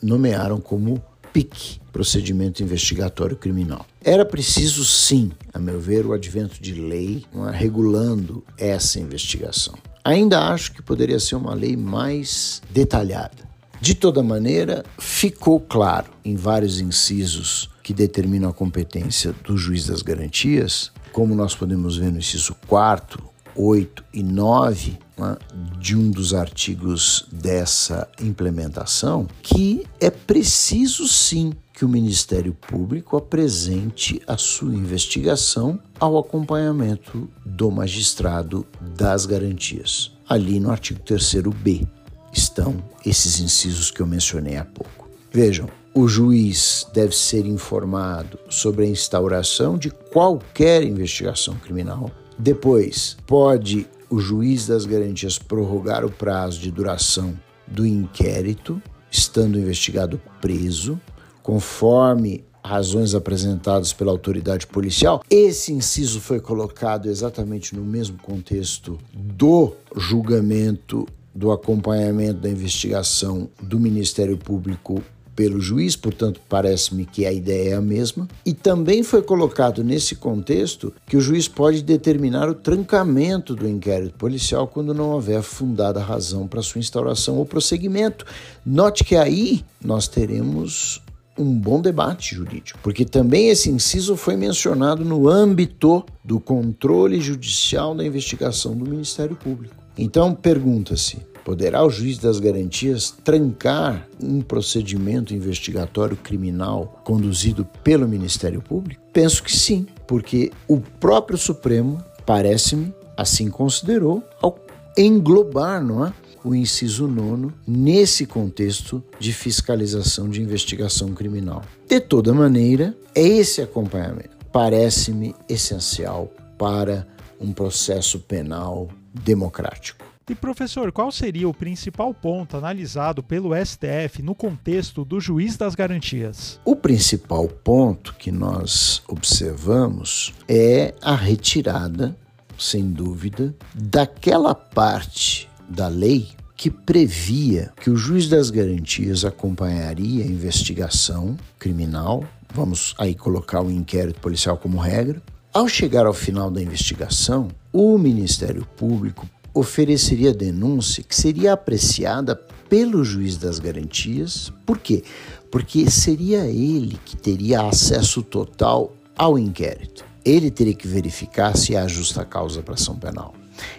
nomearam 0.02 0.60
como 0.60 1.02
PIC, 1.32 1.80
Procedimento 1.92 2.62
Investigatório 2.62 3.38
Criminal. 3.38 3.86
Era 4.04 4.26
preciso, 4.26 4.84
sim, 4.84 5.32
a 5.54 5.58
meu 5.58 5.80
ver, 5.80 6.06
o 6.06 6.12
advento 6.12 6.62
de 6.62 6.74
lei 6.74 7.26
regulando 7.54 8.44
essa 8.58 9.00
investigação. 9.00 9.76
Ainda 10.04 10.50
acho 10.50 10.74
que 10.74 10.82
poderia 10.82 11.20
ser 11.20 11.36
uma 11.36 11.54
lei 11.54 11.78
mais 11.78 12.62
detalhada. 12.70 13.53
De 13.84 13.94
toda 13.94 14.24
maneira, 14.24 14.86
ficou 14.98 15.60
claro 15.60 16.10
em 16.24 16.38
vários 16.38 16.80
incisos 16.80 17.70
que 17.84 17.94
determinam 17.94 18.50
a 18.50 18.54
competência 18.54 19.36
do 19.44 19.58
juiz 19.58 19.86
das 19.86 20.02
garantias, 20.02 20.90
como 21.12 21.36
nós 21.36 21.54
podemos 21.54 21.98
ver 21.98 22.10
no 22.10 22.20
inciso 22.20 22.56
4, 22.66 23.22
8 23.54 24.06
e 24.14 24.24
9 24.24 24.98
né, 25.18 25.38
de 25.82 25.98
um 25.98 26.10
dos 26.12 26.34
artigos 26.34 27.28
dessa 27.30 28.08
implementação, 28.22 29.28
que 29.42 29.86
é 30.00 30.10
preciso 30.10 31.06
sim 31.06 31.52
que 31.74 31.84
o 31.84 31.90
Ministério 31.90 32.54
Público 32.54 33.18
apresente 33.18 34.22
a 34.26 34.38
sua 34.38 34.74
investigação 34.74 35.78
ao 36.00 36.18
acompanhamento 36.18 37.30
do 37.46 37.70
magistrado 37.70 38.66
das 38.96 39.26
garantias. 39.26 40.14
Ali 40.30 40.58
no 40.58 40.72
artigo 40.72 41.02
3b 41.02 41.86
estão 42.34 42.84
esses 43.06 43.40
incisos 43.40 43.92
que 43.92 44.02
eu 44.02 44.08
mencionei 44.08 44.58
há 44.58 44.66
pouco. 44.66 45.08
Vejam, 45.32 45.70
o 45.94 46.08
juiz 46.08 46.88
deve 46.94 47.16
ser 47.16 47.46
informado 47.46 48.40
sobre 48.50 48.86
a 48.86 48.90
instauração 48.90 49.78
de 49.78 49.90
qualquer 49.90 50.84
investigação 50.84 51.56
criminal 51.56 52.12
depois, 52.38 53.16
pode 53.28 53.88
o 54.10 54.20
juiz 54.20 54.68
das 54.68 54.86
garantias 54.86 55.38
prorrogar 55.38 56.06
o 56.06 56.12
prazo 56.12 56.60
de 56.60 56.72
duração 56.72 57.38
do 57.68 57.86
inquérito, 57.86 58.82
estando 59.12 59.56
o 59.56 59.60
investigado 59.60 60.22
preso, 60.42 61.00
conforme 61.42 62.44
razões 62.64 63.14
apresentadas 63.14 63.92
pela 63.92 64.12
autoridade 64.12 64.66
policial. 64.68 65.22
Esse 65.30 65.74
inciso 65.74 66.22
foi 66.22 66.40
colocado 66.40 67.08
exatamente 67.08 67.76
no 67.76 67.84
mesmo 67.84 68.18
contexto 68.18 68.98
do 69.14 69.74
julgamento, 69.96 71.08
do 71.34 71.52
acompanhamento 71.52 72.40
da 72.40 72.50
investigação 72.50 73.50
do 73.62 73.80
Ministério 73.80 74.38
Público 74.38 75.02
pelo 75.36 75.60
juiz, 75.60 75.96
portanto, 75.96 76.40
parece-me 76.48 77.06
que 77.06 77.26
a 77.26 77.34
ideia 77.34 77.72
é 77.72 77.74
a 77.74 77.82
mesma. 77.82 78.28
E 78.46 78.54
também 78.54 79.04
foi 79.04 79.22
colocado 79.22 79.84
nesse 79.84 80.16
contexto 80.16 80.94
que 81.08 81.18
o 81.18 81.22
juiz 81.22 81.48
pode 81.48 81.82
determinar 81.82 82.48
o 82.50 82.54
trancamento 82.54 83.56
do 83.56 83.68
inquérito 83.68 84.16
policial 84.16 84.68
quando 84.68 84.94
não 84.94 85.12
houver 85.12 85.42
fundada 85.42 86.00
razão 86.00 86.48
para 86.48 86.62
sua 86.62 86.80
instauração 86.80 87.38
ou 87.38 87.46
prosseguimento. 87.46 88.26
Note 88.66 89.04
que 89.04 89.16
aí 89.16 89.66
nós 89.84 90.08
teremos 90.08 91.02
um 91.36 91.52
bom 91.52 91.82
debate 91.82 92.36
jurídico, 92.36 92.80
porque 92.84 93.04
também 93.04 93.50
esse 93.50 93.68
inciso 93.68 94.16
foi 94.16 94.36
mencionado 94.36 95.04
no 95.04 95.28
âmbito 95.28 96.06
do 96.24 96.40
controle 96.40 97.20
judicial 97.20 97.96
da 97.96 98.06
investigação 98.06 98.76
do 98.76 98.88
Ministério 98.88 99.36
Público. 99.36 99.83
Então, 99.98 100.34
pergunta-se: 100.34 101.18
Poderá 101.44 101.84
o 101.84 101.90
juiz 101.90 102.18
das 102.18 102.40
garantias 102.40 103.14
trancar 103.24 104.08
um 104.22 104.42
procedimento 104.42 105.34
investigatório 105.34 106.16
criminal 106.16 107.02
conduzido 107.04 107.66
pelo 107.84 108.08
Ministério 108.08 108.62
Público? 108.62 109.02
Penso 109.12 109.44
que 109.44 109.52
sim, 109.52 109.86
porque 110.08 110.52
o 110.68 110.80
próprio 110.80 111.38
Supremo, 111.38 112.02
parece-me, 112.26 112.94
assim 113.18 113.50
considerou 113.50 114.24
ao 114.42 114.58
englobar, 114.98 115.84
não 115.84 116.06
é? 116.06 116.14
O 116.46 116.56
inciso 116.56 117.08
nono 117.08 117.54
nesse 117.66 118.26
contexto 118.26 119.04
de 119.20 119.32
fiscalização 119.32 120.30
de 120.30 120.42
investigação 120.42 121.14
criminal. 121.14 121.62
De 121.88 122.00
toda 122.02 122.34
maneira, 122.34 122.96
é 123.16 123.22
esse 123.22 123.62
acompanhamento 123.62 124.34
parece-me 124.52 125.36
essencial 125.50 126.32
para 126.58 127.08
um 127.42 127.52
processo 127.52 128.20
penal 128.20 128.88
democrático. 129.14 130.14
E 130.30 130.34
professor, 130.34 130.90
qual 130.92 131.12
seria 131.12 131.50
o 131.50 131.54
principal 131.54 132.14
ponto 132.14 132.56
analisado 132.56 133.22
pelo 133.22 133.52
STF 133.54 134.22
no 134.24 134.34
contexto 134.34 135.04
do 135.04 135.20
juiz 135.20 135.58
das 135.58 135.76
garantias? 135.76 136.62
O 136.64 136.78
principal 136.78 137.48
ponto 137.50 138.16
que 138.16 138.32
nós 138.32 139.04
observamos 139.06 140.34
é 140.48 140.94
a 141.02 141.14
retirada, 141.14 142.16
sem 142.58 142.90
dúvida, 142.90 143.54
daquela 143.76 144.56
parte 144.56 145.50
da 145.68 145.90
lei 145.90 146.30
que 146.56 146.70
previa 146.70 147.74
que 147.82 147.90
o 147.90 147.98
juiz 147.98 148.30
das 148.30 148.50
garantias 148.50 149.26
acompanharia 149.26 150.24
a 150.24 150.28
investigação 150.28 151.36
criminal, 151.60 152.24
vamos 152.54 152.96
aí 152.98 153.14
colocar 153.14 153.62
o 153.62 153.70
inquérito 153.70 154.22
policial 154.22 154.58
como 154.58 154.78
regra. 154.78 155.22
Ao 155.54 155.68
chegar 155.68 156.06
ao 156.06 156.14
final 156.14 156.50
da 156.50 156.62
investigação, 156.62 157.50
o 157.74 157.98
Ministério 157.98 158.68
Público 158.78 159.28
ofereceria 159.52 160.32
denúncia 160.32 161.04
que 161.04 161.16
seria 161.16 161.54
apreciada 161.54 162.36
pelo 162.70 163.04
juiz 163.04 163.36
das 163.36 163.58
garantias. 163.58 164.54
Por 164.66 164.78
quê? 164.78 165.04
Porque 165.52 165.90
seria 165.90 166.46
ele 166.46 167.00
que 167.04 167.18
teria 167.18 167.64
acesso 167.64 168.22
total 168.22 168.94
ao 169.18 169.38
inquérito. 169.38 170.06
Ele 170.24 170.50
teria 170.50 170.74
que 170.74 170.88
verificar 170.88 171.58
se 171.58 171.76
há 171.76 171.88
justa 171.88 172.24
causa 172.24 172.62
para 172.62 172.76
ação 172.76 172.96
penal. 172.96 173.34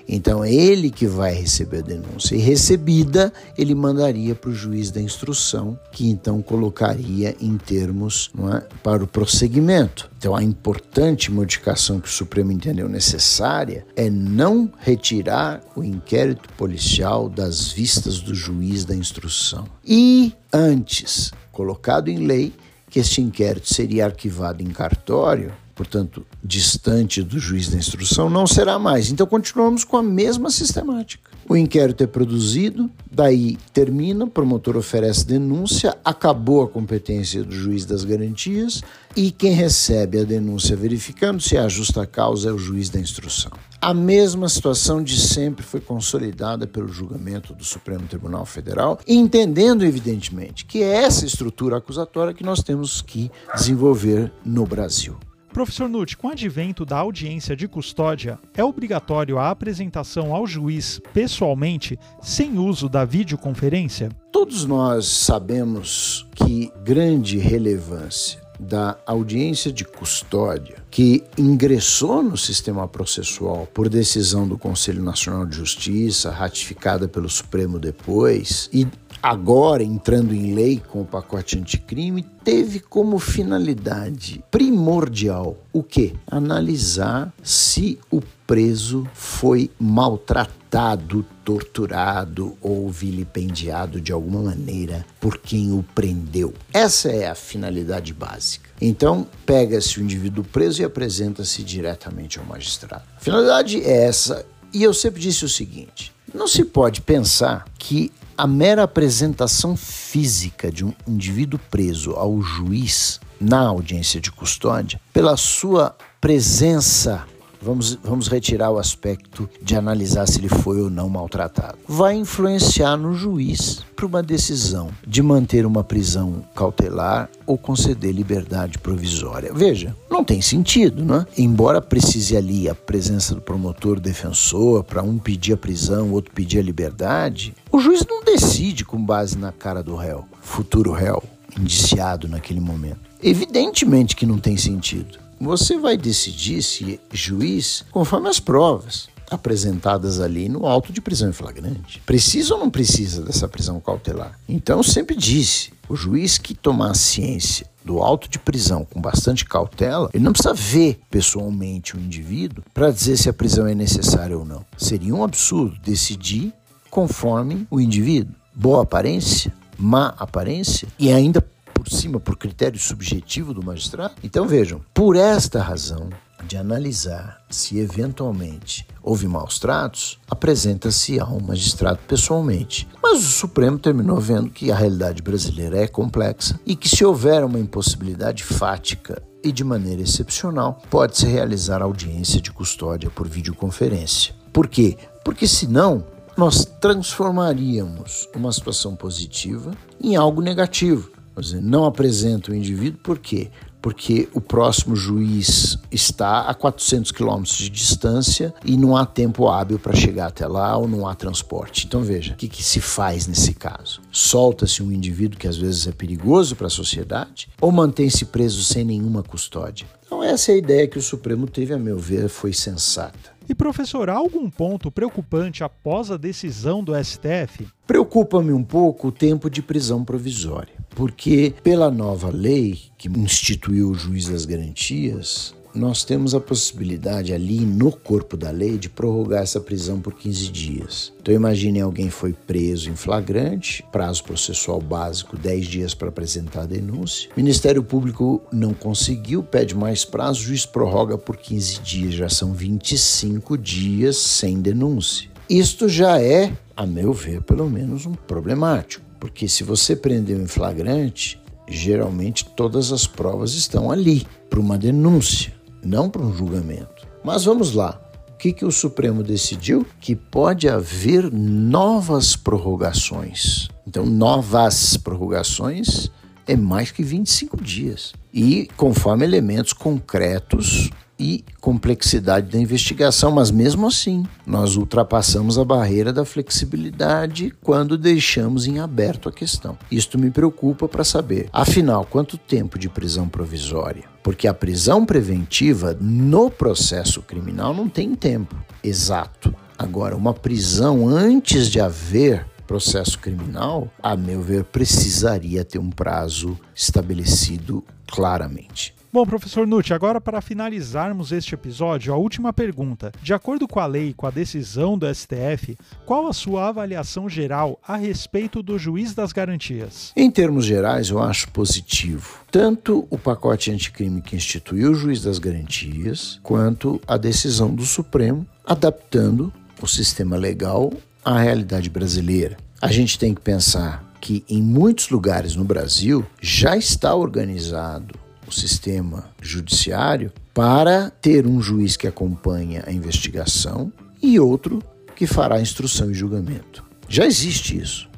Então 0.09 0.45
é 0.45 0.53
ele 0.53 0.91
que 0.91 1.07
vai 1.07 1.35
receber 1.35 1.79
a 1.79 1.83
denúncia. 1.83 2.35
E 2.35 2.39
recebida, 2.39 3.33
ele 3.57 3.75
mandaria 3.75 4.35
para 4.35 4.51
o 4.51 4.55
juiz 4.55 4.91
da 4.91 5.01
instrução, 5.01 5.79
que 5.93 6.09
então 6.09 6.43
colocaria 6.43 7.35
em 7.41 7.57
termos 7.57 8.31
é, 8.55 8.63
para 8.83 9.03
o 9.03 9.07
prosseguimento. 9.07 10.11
Então 10.19 10.35
a 10.35 10.43
importante 10.43 11.31
modificação 11.31 12.01
que 12.01 12.09
o 12.09 12.13
Supremo 12.13 12.53
entendeu 12.53 12.89
necessária 12.89 13.87
é 13.97 14.09
não 14.09 14.71
retirar 14.79 15.61
o 15.77 15.83
inquérito 15.83 16.49
policial 16.55 17.29
das 17.29 17.73
vistas 17.73 18.21
do 18.21 18.35
juiz 18.35 18.85
da 18.85 18.95
instrução. 18.95 19.67
E 19.85 20.33
antes, 20.53 21.31
colocado 21.53 22.09
em 22.09 22.27
lei, 22.27 22.53
que 22.89 23.01
este 23.01 23.21
inquérito 23.21 23.73
seria 23.73 24.05
arquivado 24.05 24.63
em 24.63 24.69
cartório 24.69 25.53
portanto, 25.75 26.25
distante 26.43 27.23
do 27.23 27.39
juiz 27.39 27.69
da 27.69 27.77
instrução, 27.77 28.31
não 28.31 28.47
será 28.47 28.79
mais. 28.79 29.11
Então, 29.11 29.27
continuamos 29.27 29.85
com 29.85 29.97
a 29.97 30.03
mesma 30.03 30.51
sistemática. 30.51 31.35
O 31.47 31.57
inquérito 31.57 32.03
é 32.03 32.07
produzido, 32.07 32.91
daí 33.11 33.59
termina, 33.73 34.25
o 34.25 34.31
promotor 34.31 34.79
oferece 34.79 35.27
denúncia, 35.27 35.95
acabou 36.03 36.63
a 36.63 36.69
competência 36.69 37.45
do 37.45 37.55
juiz 37.55 37.85
das 37.85 38.03
garantias 38.03 38.81
e 39.15 39.31
quem 39.31 39.53
recebe 39.53 40.19
a 40.19 40.25
denúncia 40.25 40.75
verificando 40.75 41.43
se 41.43 41.59
há 41.59 41.69
justa 41.69 42.07
causa 42.07 42.49
é 42.49 42.53
o 42.53 42.59
juiz 42.59 42.89
da 42.89 42.99
instrução. 42.99 43.53
A 43.79 43.93
mesma 43.93 44.49
situação 44.49 45.03
de 45.03 45.21
sempre 45.21 45.63
foi 45.63 45.81
consolidada 45.81 46.67
pelo 46.67 46.89
julgamento 46.89 47.53
do 47.53 47.63
Supremo 47.63 48.07
Tribunal 48.09 48.47
Federal, 48.47 48.99
entendendo, 49.07 49.85
evidentemente, 49.85 50.65
que 50.65 50.83
é 50.83 51.05
essa 51.05 51.27
estrutura 51.27 51.77
acusatória 51.77 52.33
que 52.33 52.43
nós 52.43 52.63
temos 52.63 53.03
que 53.03 53.31
desenvolver 53.55 54.33
no 54.43 54.65
Brasil. 54.65 55.19
Professor 55.55 55.89
Nutt, 55.89 56.17
com 56.17 56.27
o 56.27 56.31
advento 56.33 56.85
da 56.85 56.99
audiência 56.99 57.55
de 57.55 57.69
custódia, 57.69 58.41
é 58.57 58.65
obrigatório 58.65 59.39
a 59.39 59.51
apresentação 59.51 60.35
ao 60.35 60.49
juiz 60.49 61.01
pessoalmente, 61.13 61.97
sem 62.21 62.59
uso 62.59 62.89
da 62.89 63.05
videoconferência? 63.05 64.09
Todos 64.33 64.65
nós 64.65 65.07
sabemos 65.07 66.27
que 66.35 66.73
grande 66.83 67.39
relevância 67.39 68.43
da 68.59 68.97
audiência 69.07 69.73
de 69.73 69.85
custódia 69.85 70.77
que 70.91 71.25
ingressou 71.37 72.23
no 72.23 72.37
sistema 72.37 72.87
processual 72.87 73.69
por 73.73 73.89
decisão 73.89 74.47
do 74.47 74.57
Conselho 74.57 75.03
Nacional 75.03 75.47
de 75.47 75.57
Justiça, 75.57 76.31
ratificada 76.31 77.09
pelo 77.09 77.29
Supremo 77.29 77.79
depois, 77.79 78.69
e 78.73 78.87
agora 79.25 79.83
entrando 79.83 80.35
em 80.35 80.53
lei 80.53 80.83
com 80.87 81.01
o 81.01 81.07
pacote 81.07 81.59
anticrime, 81.59 82.23
teve 82.45 82.79
como 82.79 83.19
finalidade 83.19 84.45
primordial 84.51 85.57
o 85.73 85.83
que? 85.83 86.13
Analisar 86.31 87.33
se 87.43 87.99
o 88.11 88.21
preso 88.47 89.09
foi 89.15 89.71
maltratado, 89.81 91.25
torturado 91.43 92.55
ou 92.61 92.91
vilipendiado 92.91 93.99
de 93.99 94.13
alguma 94.13 94.43
maneira 94.43 95.07
por 95.19 95.39
quem 95.39 95.73
o 95.73 95.83
prendeu. 95.95 96.53
Essa 96.71 97.09
é 97.09 97.27
a 97.27 97.35
finalidade 97.35 98.13
básica. 98.13 98.69
Então, 98.79 99.27
pega-se 99.47 99.99
o 99.99 100.03
indivíduo 100.03 100.45
preso 100.45 100.83
e 100.83 100.85
apresenta-se 100.85 101.63
diretamente 101.63 102.39
ao 102.39 102.45
magistrado. 102.45 103.05
A 103.17 103.21
finalidade 103.21 103.83
é 103.83 104.05
essa, 104.05 104.45
e 104.71 104.83
eu 104.83 104.93
sempre 104.93 105.19
disse 105.19 105.47
o 105.47 105.49
seguinte: 105.49 106.13
não 106.35 106.47
se 106.47 106.63
pode 106.63 107.01
pensar 107.01 107.65
que 107.79 108.13
a 108.37 108.47
mera 108.47 108.83
apresentação 108.83 109.77
física 109.77 110.71
de 110.71 110.85
um 110.85 110.93
indivíduo 111.07 111.61
preso 111.71 112.13
ao 112.13 112.41
juiz 112.43 113.21
na 113.41 113.61
audiência 113.61 114.21
de 114.21 114.31
custódia, 114.33 115.01
pela 115.13 115.37
sua 115.37 115.97
presença 116.21 117.25
vamos, 117.65 117.99
vamos 118.03 118.29
retirar 118.29 118.71
o 118.71 118.79
aspecto 118.79 119.49
de 119.63 119.75
analisar 119.75 120.27
se 120.29 120.39
ele 120.39 120.49
foi 120.49 120.81
ou 120.81 120.91
não 120.91 121.09
maltratado. 121.09 121.79
Vai 121.89 122.15
influenciar 122.15 122.97
no 122.97 123.15
juiz 123.15 123.83
para 123.97 124.07
uma 124.07 124.23
decisão 124.23 124.91
de 125.07 125.23
manter 125.23 125.65
uma 125.65 125.83
prisão 125.83 126.45
cautelar 126.55 127.31
ou 127.47 127.57
conceder 127.57 128.13
liberdade 128.13 128.79
provisória. 128.79 129.53
Veja, 129.53 129.97
não 130.11 130.23
tem 130.23 130.43
sentido, 130.43 131.05
né? 131.05 131.27
Embora 131.39 131.81
precise 131.81 132.37
ali 132.37 132.69
a 132.69 132.75
presença 132.75 133.35
do 133.35 133.41
promotor 133.41 133.99
defensor 133.99 134.85
para 134.85 135.03
um 135.03 135.19
pedir 135.19 135.55
a 135.55 135.57
prisão, 135.57 136.13
outro 136.13 136.33
pedir 136.33 136.59
a 136.59 136.63
liberdade, 136.63 137.55
o 137.73 137.81
juiz 137.81 138.05
não 138.09 138.23
decide 138.23 138.85
com 138.85 139.03
base 139.03 139.39
na 139.39 139.53
cara 139.53 139.83
do 139.83 139.97
réu, 139.97 140.25
futuro 140.43 140.93
réu, 140.93 141.23
indiciado 141.59 142.29
naquele 142.29 142.61
momento. 142.61 143.01
Evidentemente 143.23 144.15
que 144.15 144.27
não 144.27 144.39
tem 144.39 144.57
sentido. 144.57 145.24
Você 145.41 145.79
vai 145.79 145.97
decidir 145.97 146.63
se 146.63 147.01
juiz 147.13 147.85
conforme 147.91 148.29
as 148.29 148.41
provas 148.41 149.09
apresentadas 149.31 150.21
ali 150.21 150.49
no 150.49 150.67
auto 150.67 150.93
de 150.93 151.01
prisão 151.01 151.31
em 151.31 151.33
flagrante. 151.33 152.01
Precisa 152.07 152.55
ou 152.55 152.61
não 152.61 152.71
precisa 152.71 153.23
dessa 153.23 153.49
prisão 153.49 153.81
cautelar? 153.81 154.39
Então, 154.49 154.83
sempre 154.83 155.17
disse, 155.17 155.73
o 155.89 155.97
juiz 155.97 156.39
que 156.39 156.55
tomar 156.55 156.95
ciência 156.95 157.67
do 157.85 158.01
auto 158.01 158.29
de 158.29 158.39
prisão 158.39 158.87
com 158.91 159.01
bastante 159.01 159.45
cautela, 159.45 160.09
ele 160.15 160.25
não 160.25 160.33
precisa 160.33 160.55
ver 160.55 161.01
pessoalmente 161.11 161.97
o 161.97 162.01
indivíduo 162.01 162.65
para 162.73 162.91
dizer 162.91 163.17
se 163.17 163.29
a 163.29 163.33
prisão 163.33 163.67
é 163.67 163.75
necessária 163.75 164.37
ou 164.37 164.45
não. 164.45 164.65
Seria 164.77 165.15
um 165.15 165.23
absurdo 165.23 165.77
decidir 165.85 166.53
conforme 166.91 167.67
o 167.71 167.81
indivíduo. 167.81 168.35
Boa 168.55 168.85
aparência, 168.85 169.53
má 169.77 170.15
aparência 170.17 170.89
e 170.99 171.13
ainda 171.13 171.45
por 171.85 171.93
cima 171.93 172.19
por 172.19 172.37
critério 172.37 172.79
subjetivo 172.81 173.53
do 173.53 173.63
magistrado? 173.63 174.15
Então 174.23 174.49
vejam, 174.49 174.81
por 174.95 175.17
esta 175.17 175.63
razão 175.63 176.09
de 176.47 176.57
analisar 176.57 177.43
se 177.49 177.79
eventualmente 177.79 178.87
houve 179.03 179.27
maus 179.27 179.59
tratos, 179.59 180.19
apresenta-se 180.29 181.19
ao 181.21 181.41
magistrado 181.41 181.99
pessoalmente. 182.07 182.89
Mas 183.03 183.19
o 183.19 183.31
Supremo 183.31 183.79
terminou 183.79 184.19
vendo 184.19 184.51
que 184.51 184.71
a 184.71 184.77
realidade 184.77 185.23
brasileira 185.23 185.79
é 185.79 185.87
complexa 185.87 186.59
e 186.67 186.75
que 186.75 186.89
se 186.89 187.05
houver 187.05 187.45
uma 187.45 187.59
impossibilidade 187.59 188.43
fática 188.43 189.23
e 189.43 189.53
de 189.53 189.63
maneira 189.63 190.03
excepcional, 190.03 190.83
pode-se 190.91 191.27
realizar 191.27 191.83
audiência 191.83 192.41
de 192.41 192.51
custódia 192.51 193.11
por 193.11 193.29
videoconferência. 193.29 194.35
Por 194.53 194.69
quê? 194.69 194.97
Porque 195.23 195.47
senão 195.47 196.05
nós 196.37 196.65
transformaríamos 196.65 198.29
uma 198.35 198.53
situação 198.53 198.97
positiva 198.97 199.73
em 200.01 200.17
algo 200.17 200.41
negativo. 200.41 201.14
Dizer, 201.41 201.61
não 201.61 201.85
apresenta 201.85 202.53
o 202.53 202.55
indivíduo, 202.55 203.01
por 203.03 203.19
quê? 203.19 203.51
Porque 203.83 204.29
o 204.33 204.41
próximo 204.41 204.97
juiz 204.97 205.79
está 205.91 206.43
a 206.43 206.55
400 206.55 207.13
quilômetros 207.13 207.57
de 207.57 207.69
distância 207.69 208.55
e 208.65 208.79
não 208.79 208.97
há 208.97 209.05
tempo 209.05 209.47
hábil 209.47 209.79
para 209.79 209.95
chegar 209.95 210.29
até 210.29 210.47
lá 210.47 210.75
ou 210.77 210.89
não 210.89 211.07
há 211.07 211.15
transporte. 211.15 211.87
Então 211.87 212.01
veja, 212.01 212.33
o 212.33 212.37
que, 212.37 212.49
que 212.49 212.63
se 212.63 212.81
faz 212.81 213.27
nesse 213.27 213.53
caso? 213.53 214.01
Solta-se 214.11 214.83
um 214.83 214.91
indivíduo 214.91 215.39
que 215.39 215.47
às 215.47 215.59
vezes 215.59 215.87
é 215.87 215.93
perigoso 215.93 216.57
para 216.57 216.69
a 216.69 216.71
sociedade 216.71 217.49
ou 217.61 217.71
mantém-se 217.71 218.25
preso 218.25 218.65
sem 218.65 218.85
nenhuma 218.85 219.23
custódia? 219.23 219.87
Então 220.07 220.23
essa 220.23 220.53
é 220.53 220.55
a 220.55 220.59
ideia 220.59 220.89
que 220.89 220.99
o 220.99 221.03
Supremo 221.03 221.47
teve, 221.47 221.75
a 221.75 221.79
meu 221.79 221.99
ver, 221.99 222.29
foi 222.29 222.55
sensata. 222.55 223.35
E 223.47 223.55
professor, 223.55 224.09
há 224.09 224.15
algum 224.15 224.49
ponto 224.49 224.91
preocupante 224.91 225.63
após 225.63 226.11
a 226.11 226.17
decisão 226.17 226.83
do 226.83 226.95
STF? 226.95 227.69
Preocupa-me 227.87 228.53
um 228.53 228.65
pouco 228.65 229.09
o 229.09 229.13
tempo 229.13 229.51
de 229.51 229.61
prisão 229.61 230.03
provisória, 230.03 230.73
porque 230.95 231.55
pela 231.63 231.91
nova 231.91 232.31
lei 232.31 232.79
que 232.97 233.09
instituiu 233.09 233.91
o 233.91 233.95
juiz 233.95 234.29
das 234.29 234.45
garantias, 234.45 235.55
nós 235.75 236.05
temos 236.05 236.35
a 236.35 236.41
possibilidade 236.41 237.33
ali 237.33 237.61
no 237.61 237.91
corpo 237.91 238.37
da 238.37 238.51
lei 238.51 238.79
de 238.79 238.89
prorrogar 238.89 239.43
essa 239.43 239.61
prisão 239.61 240.01
por 240.01 240.15
15 240.15 240.51
dias. 240.51 241.13
Então 241.21 241.35
imagine 241.35 241.81
alguém 241.81 242.09
foi 242.09 242.33
preso 242.33 242.89
em 242.91 242.95
flagrante, 242.95 243.85
prazo 243.91 244.23
processual 244.23 244.81
básico 244.81 245.37
10 245.37 245.67
dias 245.67 245.95
para 245.95 246.09
apresentar 246.09 246.63
a 246.63 246.67
denúncia. 246.67 247.29
O 247.37 247.41
Ministério 247.41 247.83
Público 247.83 248.41
não 248.53 248.73
conseguiu, 248.73 249.43
pede 249.43 249.75
mais 249.75 250.05
prazo, 250.05 250.41
o 250.41 250.45
juiz 250.45 250.65
prorroga 250.65 251.19
por 251.19 251.37
15 251.37 251.81
dias, 251.81 252.15
já 252.15 252.29
são 252.29 252.53
25 252.53 253.59
dias 253.59 254.17
sem 254.17 254.61
denúncia. 254.61 255.29
Isto 255.51 255.89
já 255.89 256.21
é, 256.23 256.57
a 256.77 256.87
meu 256.87 257.13
ver, 257.13 257.43
pelo 257.43 257.69
menos 257.69 258.07
um 258.07 258.15
problemático, 258.15 259.05
porque 259.25 259.49
se 259.49 259.65
você 259.65 259.97
prendeu 259.97 260.39
em 260.39 260.47
flagrante, 260.47 261.41
geralmente 261.67 262.45
todas 262.45 262.93
as 262.93 263.07
provas 263.07 263.55
estão 263.55 263.91
ali 263.91 264.27
para 264.51 264.61
uma 264.61 264.77
denúncia 264.77 265.55
não 265.83 266.11
para 266.11 266.21
um 266.21 266.31
julgamento. 266.31 267.09
Mas 267.25 267.47
vamos 267.47 267.73
lá. 267.73 267.99
O 268.29 268.37
que, 268.37 268.53
que 268.53 268.67
o 268.67 268.71
Supremo 268.71 269.23
decidiu? 269.23 269.87
Que 269.99 270.15
pode 270.15 270.69
haver 270.69 271.33
novas 271.33 272.37
prorrogações. 272.37 273.71
Então, 273.87 274.05
novas 274.05 274.99
prorrogações 274.99 276.11
é 276.47 276.55
mais 276.55 276.91
que 276.91 277.03
25 277.03 277.63
dias. 277.63 278.13
E 278.31 278.69
conforme 278.77 279.25
elementos 279.25 279.73
concretos 279.73 280.91
e 281.19 281.45
complexidade 281.61 282.51
da 282.51 282.59
investigação, 282.59 283.31
mas 283.31 283.51
mesmo 283.51 283.87
assim, 283.87 284.27
nós 284.47 284.77
ultrapassamos 284.77 285.59
a 285.59 285.65
barreira 285.65 286.13
da 286.13 286.25
flexibilidade 286.25 287.53
quando 287.63 287.97
deixamos 287.97 288.67
em 288.67 288.79
aberto 288.79 289.29
a 289.29 289.33
questão. 289.33 289.79
Isto 289.91 290.19
me 290.19 290.31
preocupa 290.31 290.89
para 290.89 291.05
saber, 291.05 291.49
afinal, 291.53 292.05
quanto 292.05 292.37
tempo 292.37 292.79
de 292.79 292.89
prisão 292.89 293.29
provisória? 293.29 294.05
Porque 294.23 294.49
a 294.49 294.55
prisão 294.55 295.05
preventiva 295.05 295.97
no 296.01 296.51
processo 296.51 297.23
criminal 297.23 297.75
não 297.75 297.89
tem 297.89 298.15
tempo 298.15 298.57
exato. 298.83 299.55
Agora, 299.79 300.17
uma 300.17 300.33
prisão 300.33 301.09
antes 301.09 301.69
de 301.69 301.81
haver 301.81 302.47
processo 302.67 303.19
criminal, 303.19 303.91
a 304.03 304.17
meu 304.17 304.41
ver, 304.41 304.65
precisaria 304.65 305.65
ter 305.65 305.79
um 305.79 305.91
prazo 305.91 306.59
estabelecido 306.75 307.85
claramente. 308.07 308.94
Bom, 309.15 309.25
professor 309.25 309.65
Nutti, 309.65 309.95
agora 309.95 310.21
para 310.21 310.41
finalizarmos 310.41 311.31
este 311.31 311.55
episódio, 311.55 312.13
a 312.13 312.17
última 312.17 312.53
pergunta. 312.53 313.13
De 313.23 313.33
acordo 313.33 313.69
com 313.69 313.79
a 313.79 313.87
lei 313.87 314.09
e 314.09 314.13
com 314.13 314.27
a 314.27 314.31
decisão 314.31 314.99
do 314.99 315.07
STF, 315.07 315.79
qual 316.05 316.27
a 316.27 316.33
sua 316.33 316.67
avaliação 316.67 317.29
geral 317.29 317.79
a 317.87 317.95
respeito 317.95 318.61
do 318.61 318.77
juiz 318.77 319.15
das 319.15 319.31
garantias? 319.31 320.11
Em 320.17 320.29
termos 320.29 320.65
gerais, 320.65 321.11
eu 321.11 321.23
acho 321.23 321.49
positivo. 321.53 322.41
Tanto 322.51 323.07
o 323.09 323.17
pacote 323.17 323.71
anticrime 323.71 324.21
que 324.21 324.35
instituiu 324.35 324.91
o 324.91 324.97
juiz 324.97 325.23
das 325.23 325.39
garantias, 325.39 326.41
quanto 326.43 327.01
a 327.07 327.17
decisão 327.17 327.73
do 327.73 327.87
Supremo 327.87 328.45
adaptando 328.67 329.53
o 329.81 329.87
sistema 329.87 330.37
legal 330.37 330.93
à 331.25 331.39
realidade 331.39 331.89
brasileira. 331.89 332.57
A 332.83 332.91
gente 332.91 333.17
tem 333.17 333.33
que 333.33 333.41
pensar 333.41 334.13
que 334.21 334.45
em 334.49 334.61
muitos 334.61 335.09
lugares 335.09 335.55
no 335.55 335.63
Brasil 335.63 336.27
já 336.43 336.77
está 336.77 337.15
organizado 337.15 338.24
sistema 338.55 339.31
judiciário 339.41 340.33
para 340.53 341.11
ter 341.11 341.47
um 341.47 341.61
juiz 341.61 341.97
que 341.97 342.07
acompanha 342.07 342.85
a 342.87 342.93
investigação 342.93 343.93
e 344.23 344.39
outro 344.39 344.83
que 345.15 345.27
fará 345.27 345.61
instrução 345.61 346.11
e 346.11 346.15
julgamento. 346.15 346.85
Já 347.09 347.27
existe 347.27 347.79
isso, 347.79 348.09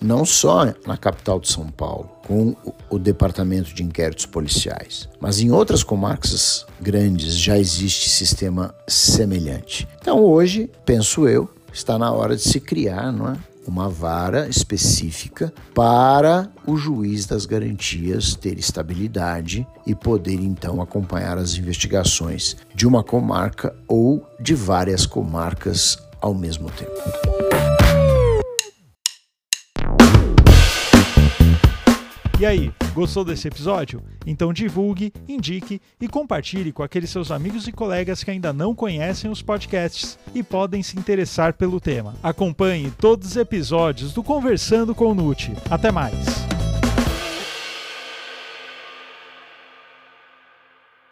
não 0.00 0.24
só 0.24 0.66
na 0.86 0.96
capital 0.96 1.40
de 1.40 1.48
São 1.48 1.68
Paulo, 1.68 2.10
com 2.26 2.54
o 2.90 2.98
Departamento 2.98 3.74
de 3.74 3.82
Inquéritos 3.82 4.26
Policiais, 4.26 5.08
mas 5.20 5.40
em 5.40 5.50
outras 5.50 5.82
comarcas 5.82 6.66
grandes 6.80 7.36
já 7.36 7.58
existe 7.58 8.08
sistema 8.08 8.74
semelhante. 8.86 9.88
Então 10.00 10.20
hoje, 10.20 10.70
penso 10.84 11.28
eu, 11.28 11.48
está 11.72 11.98
na 11.98 12.10
hora 12.12 12.36
de 12.36 12.42
se 12.42 12.60
criar 12.60 13.12
não 13.12 13.30
é? 13.30 13.36
Uma 13.70 13.88
vara 13.88 14.48
específica 14.48 15.52
para 15.74 16.50
o 16.66 16.76
juiz 16.76 17.26
das 17.26 17.46
garantias 17.46 18.34
ter 18.34 18.58
estabilidade 18.58 19.66
e 19.86 19.94
poder 19.94 20.40
então 20.40 20.80
acompanhar 20.80 21.38
as 21.38 21.54
investigações 21.54 22.56
de 22.74 22.86
uma 22.86 23.02
comarca 23.02 23.74
ou 23.86 24.26
de 24.40 24.54
várias 24.54 25.06
comarcas 25.06 25.98
ao 26.20 26.34
mesmo 26.34 26.70
tempo. 26.70 27.45
E 32.46 32.48
aí, 32.48 32.72
gostou 32.94 33.24
desse 33.24 33.48
episódio? 33.48 34.00
Então 34.24 34.52
divulgue, 34.52 35.12
indique 35.28 35.80
e 36.00 36.06
compartilhe 36.06 36.70
com 36.70 36.84
aqueles 36.84 37.10
seus 37.10 37.32
amigos 37.32 37.66
e 37.66 37.72
colegas 37.72 38.22
que 38.22 38.30
ainda 38.30 38.52
não 38.52 38.72
conhecem 38.72 39.28
os 39.28 39.42
podcasts 39.42 40.16
e 40.32 40.44
podem 40.44 40.80
se 40.80 40.96
interessar 40.96 41.54
pelo 41.54 41.80
tema. 41.80 42.14
Acompanhe 42.22 42.92
todos 42.92 43.30
os 43.30 43.36
episódios 43.36 44.12
do 44.12 44.22
Conversando 44.22 44.94
com 44.94 45.06
o 45.06 45.14
Nute. 45.14 45.54
Até 45.68 45.90
mais! 45.90 46.55